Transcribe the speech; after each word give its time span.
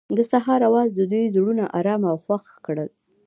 د 0.17 0.19
سهار 0.31 0.61
اواز 0.69 0.89
د 0.95 0.99
دوی 1.11 1.25
زړونه 1.35 1.63
ارامه 1.79 2.07
او 2.13 2.17
خوښ 2.25 2.43
کړل. 2.65 2.89